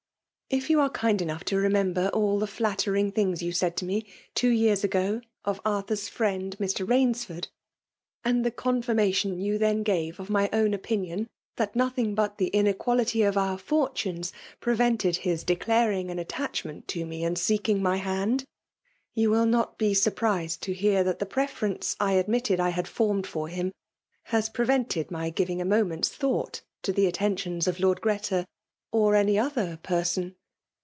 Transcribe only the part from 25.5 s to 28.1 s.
a raomelll^i thought to the attentions of Lord